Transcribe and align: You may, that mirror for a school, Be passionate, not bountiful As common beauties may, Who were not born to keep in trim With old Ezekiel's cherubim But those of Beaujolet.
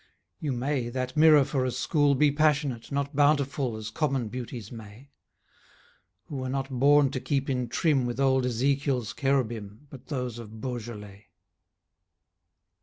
You 0.39 0.51
may, 0.51 0.89
that 0.89 1.15
mirror 1.15 1.43
for 1.45 1.63
a 1.63 1.69
school, 1.69 2.15
Be 2.15 2.31
passionate, 2.31 2.91
not 2.91 3.15
bountiful 3.15 3.77
As 3.77 3.91
common 3.91 4.29
beauties 4.29 4.71
may, 4.71 5.11
Who 6.23 6.37
were 6.37 6.49
not 6.49 6.71
born 6.71 7.11
to 7.11 7.19
keep 7.19 7.47
in 7.51 7.67
trim 7.67 8.07
With 8.07 8.19
old 8.19 8.43
Ezekiel's 8.47 9.13
cherubim 9.13 9.85
But 9.91 10.07
those 10.07 10.39
of 10.39 10.59
Beaujolet. 10.59 11.25